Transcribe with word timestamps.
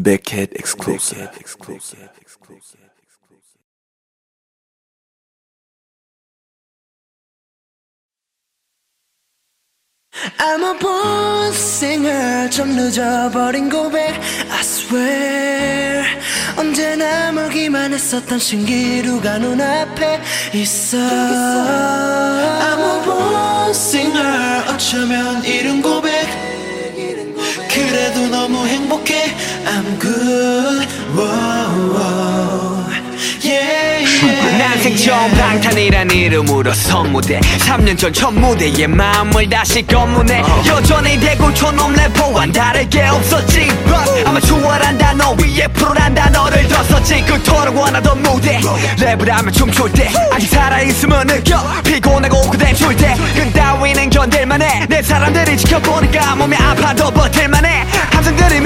Beckhead 0.00 0.52
exclusive. 0.52 1.28
I'm 10.38 10.62
a 10.64 10.78
born 10.78 11.52
singer 11.52 12.48
좀 12.50 12.70
늦어버린 12.70 13.68
고백 13.68 14.14
I 14.50 14.60
swear 14.60 16.04
언제나 16.56 17.32
멀기만 17.32 17.92
했었던 17.92 18.38
신기루가 18.38 19.38
눈앞에 19.38 20.20
있어 20.54 20.96
I'm 20.98 22.80
a 22.80 23.04
born 23.04 23.70
singer 23.70 24.64
어쩌면 24.72 25.29
I'm 29.72 29.98
good. 29.98 30.88
Whoa, 31.14 31.94
whoa. 31.94 32.86
Yeah, 33.42 34.00
yeah, 34.00 34.58
난 34.58 34.78
생 34.80 34.96
처음 34.96 35.30
방탄이란 35.32 36.10
이름으로 36.10 36.72
선무대 36.72 37.40
3년 37.40 37.96
전 37.98 38.12
첫 38.12 38.32
무대에 38.32 38.86
마음을 38.86 39.48
다시 39.48 39.82
검문해. 39.86 40.42
여전히 40.66 41.18
대구 41.20 41.52
촌놈 41.54 41.94
래퍼와는 41.94 42.52
다르게 42.52 43.02
없었지. 43.06 43.68
But 43.86 44.26
아마추어란 44.26 44.98
단어 44.98 45.32
위에 45.32 45.66
프로란 45.68 46.14
단어를 46.14 46.66
더 46.68 46.82
썼지. 46.84 47.22
그토록 47.24 47.76
원하던 47.76 48.22
무대. 48.22 48.60
랩을 48.98 49.28
하며 49.28 49.50
춤출 49.50 49.90
때 49.92 50.10
아직 50.32 50.48
살아있으면 50.50 51.26
느껴. 51.26 51.62
피곤하고 51.84 52.50
그대 52.50 52.74
줄때. 52.74 53.14
그따위는 53.34 54.10
견딜만해. 54.10 54.86
내 54.88 55.02
사람들이 55.02 55.56
지켜보니까 55.56 56.36
몸이 56.36 56.56
아파도 56.56 57.10
버틸만해. 57.10 57.86
함성들이 58.12 58.60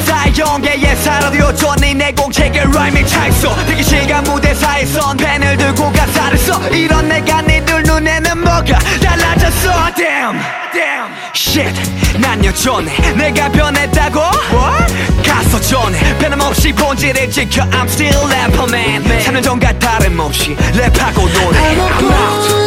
사이 0.00 0.32
경계에 0.36 0.96
살아도 0.96 1.54
여전히 1.54 1.94
내 1.94 2.12
공책에 2.12 2.64
라임이 2.72 3.06
차있어. 3.06 3.54
대기실과 3.66 4.22
무대사이선 4.22 5.16
펜을 5.16 5.56
들고 5.56 5.90
가사를 5.92 6.38
써. 6.38 6.60
이런 6.68 7.08
내가 7.08 7.40
니들 7.42 7.82
눈에는 7.82 8.38
뭐가 8.38 8.78
달라졌어? 9.02 9.94
Damn. 9.96 10.40
Damn. 10.72 11.12
Shit. 11.34 12.18
난 12.18 12.44
여전해 12.44 12.90
내가 13.14 13.48
변했다고? 13.50 14.20
What? 14.20 14.94
가서 15.22 15.60
전해. 15.60 16.18
변함없이 16.18 16.72
본질을 16.72 17.30
지켜. 17.30 17.62
I'm 17.64 17.84
still 17.84 18.16
rapper 18.26 18.68
man. 18.68 19.04
3년 19.04 19.42
전과 19.42 19.78
다름없이 19.78 20.56
랩하고 20.56 21.30
노래. 21.32 21.58
I'm 21.58 22.10
a 22.10 22.66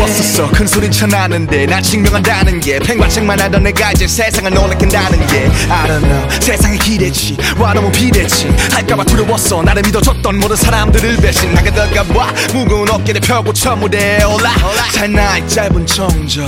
두려웠었어. 0.11 0.49
큰 0.51 0.67
소린 0.67 0.91
쳐나는데 0.91 1.65
날 1.65 1.81
증명한다는 1.81 2.59
게. 2.59 2.79
팽과책만 2.79 3.39
하던 3.39 3.63
내가 3.63 3.91
이제 3.91 4.07
세상을 4.07 4.51
놀래킨다는 4.51 5.25
게. 5.27 5.49
I 5.69 5.87
don't 5.87 6.01
know. 6.01 6.41
세상에 6.41 6.77
기대치 6.77 7.37
와 7.57 7.73
너무 7.73 7.91
비대치 7.91 8.47
할까봐 8.71 9.03
두려웠어. 9.05 9.63
나를 9.63 9.81
믿어줬던 9.83 10.39
모든 10.39 10.55
사람들을 10.55 11.17
배신하게 11.17 11.71
될까봐. 11.71 12.33
무거운 12.53 12.89
어깨를 12.89 13.21
펴고 13.21 13.53
첫 13.53 13.75
무대에 13.77 14.23
올라. 14.23 14.53
잘 14.93 15.11
나이 15.11 15.47
짧은 15.47 15.85
정적. 15.85 16.47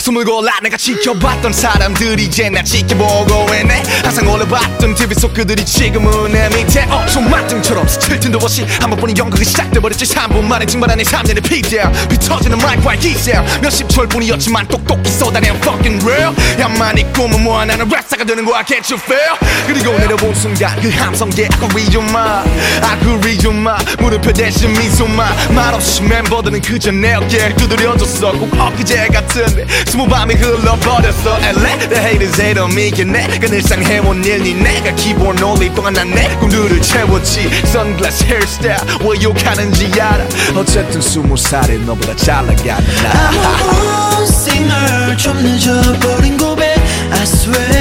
숨을 0.00 0.24
골라 0.24 0.52
내가 0.62 0.76
지켜봤던 0.76 1.52
사람들이 1.52 2.24
이제 2.24 2.48
날 2.48 2.64
지켜보고 2.64 3.54
있네. 3.54 3.82
항상 4.02 4.28
올려봤던 4.28 4.94
TV 4.94 5.14
속 5.14 5.34
그들이 5.34 5.64
지금은 5.64 6.32
내 6.32 6.48
밑에. 6.48 6.86
어 6.88 7.06
손맛등처럼 7.06 7.86
스칠 7.86 8.18
틈도 8.18 8.38
없이 8.38 8.64
한 8.80 8.90
번뿐인 8.90 9.16
연극이 9.18 9.44
시작돼버렸지. 9.44 10.04
3분 10.06 10.42
만에 10.42 10.66
증발한 10.66 10.98
내 10.98 11.04
3년의 11.04 11.42
피디야. 11.42 11.90
비터지는 12.08 12.58
마이크와 12.58 12.94
기세 13.02 13.32
몇십 13.60 13.88
초일 13.88 14.08
뿐이었지만 14.08 14.68
똑똑히 14.68 15.10
쏟아낸 15.10 15.56
fucking 15.56 16.04
real 16.06 16.32
야만 16.60 16.96
이 16.96 17.02
꿈은 17.12 17.42
뭐야 17.42 17.64
나는 17.64 17.88
랩사가 17.88 18.24
되는 18.24 18.44
거야. 18.44 18.62
Can't 18.62 18.88
you 18.88 19.02
feel? 19.02 19.36
그리고 19.66 19.98
내려본 19.98 20.32
순간 20.36 20.80
그 20.80 20.88
함성계 20.88 21.48
아구리 21.52 21.90
좀마. 21.90 22.44
아구리 22.80 23.38
좀마. 23.38 23.76
무릎표 23.98 24.32
대신 24.32 24.72
미소만 24.72 25.52
말없이 25.52 26.00
멤버들은 26.04 26.60
그저 26.60 26.92
내 26.92 27.14
어깨를 27.14 27.56
두드려줬어. 27.56 28.32
꼭 28.32 28.48
엊그제 28.56 29.08
같은데 29.08 29.66
스무 29.86 30.06
밤이 30.06 30.34
흘러버렸어. 30.34 31.38
LA 31.42 31.78
the 31.88 32.00
haters 32.00 32.40
hate 32.40 32.62
on 32.62 32.70
me. 32.70 32.92
그 32.92 33.02
늘상 33.48 33.82
해온 33.82 34.24
일니 34.24 34.54
내가 34.54 34.94
기본 34.94 35.42
올릴 35.42 35.74
동안 35.74 35.92
난내 35.94 36.36
꿈들을 36.36 36.80
채웠지. 36.80 37.50
선글라스 37.66 38.24
헤어스타일 38.26 38.76
왜 39.00 39.22
욕하는지 39.22 39.90
알아. 40.00 40.24
어쨌든 40.54 41.00
스무 41.00 41.36
살에 41.36 41.78
너보다 41.78 42.14
잘 42.14 42.46
나가는 42.46 42.91
I'm 43.00 43.36
a 43.36 43.42
나 43.42 43.48
born 43.58 44.26
singer 44.26 45.16
좀 45.16 45.36
늦어버린 45.42 46.36
고백 46.36 46.78
I 47.10 47.22
swear 47.24 47.71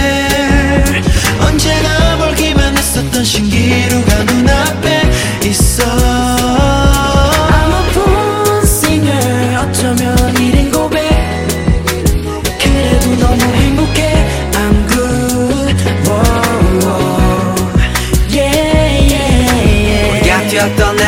뛰었던 20.52 20.98
나 20.98 21.06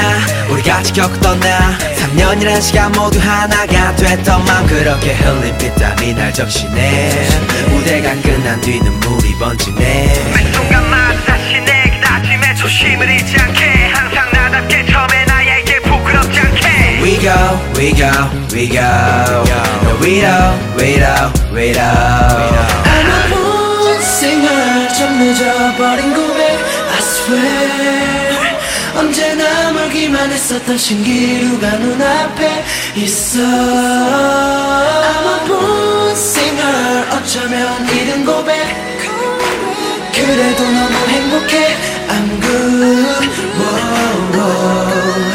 우리가 0.50 0.82
지켰던 0.84 1.38
나 1.42 1.78
3년이란 1.98 2.62
시간 2.62 2.90
모두 2.94 3.20
하나가 3.20 3.94
됐던 3.94 4.46
맘 4.46 4.66
그렇게 4.68 5.16
흘린 5.16 5.58
빗땀이 5.58 6.14
날 6.14 6.34
적시네. 6.34 7.28
무대가 7.68 8.16
끝난 8.22 8.62
뒤 8.62 8.80
눈물이 8.80 9.38
번지네. 9.38 9.80
매 10.34 10.54
순간마다 10.54 11.26
다시 11.26 11.60
내 11.60 12.00
다짐에 12.00 12.56
초심을 12.56 13.10
잃지 13.10 13.36
않게. 13.38 13.88
항상 13.94 14.32
나답게 14.32 14.86
처음에 14.86 15.26
나에게 15.26 15.82
부끄럽지 15.82 16.40
않게. 16.40 17.02
We 17.02 17.20
go, 17.20 17.34
we 17.78 17.92
go, 17.94 18.10
we 18.54 18.70
go. 18.70 18.80
No, 18.80 20.00
we 20.00 20.22
don't, 20.22 20.58
we 20.80 21.00
don't, 21.00 21.52
we 21.52 21.74
don't. 21.74 21.84
I'm 22.88 23.10
a 23.12 23.30
born 23.30 24.00
singer 24.00 24.88
좀 24.98 25.20
늦어버린 25.20 26.14
고백 26.14 26.60
I 26.90 26.98
swear 27.00 28.23
언제나 28.96 29.72
멀기만 29.72 30.32
했었던 30.32 30.78
신기루가 30.78 31.78
눈앞에 31.78 32.64
있어. 32.96 33.40
I'm 33.40 35.26
a 35.28 35.48
born 35.48 36.12
singer 36.12 37.10
어쩌면 37.16 37.88
이른 37.90 38.26
고백. 38.26 38.84
그래도 40.14 40.64
너무 40.64 41.08
행복해. 41.08 41.78
I'm 42.08 42.42
good. 42.42 43.30
Whoa, 43.58 44.38
whoa. 44.38 45.33